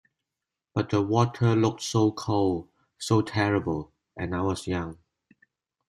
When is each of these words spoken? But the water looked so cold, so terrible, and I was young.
But 0.73 0.89
the 0.89 0.99
water 0.99 1.55
looked 1.55 1.83
so 1.83 2.11
cold, 2.11 2.67
so 2.97 3.21
terrible, 3.21 3.91
and 4.17 4.33
I 4.33 4.41
was 4.41 4.65
young. 4.65 4.97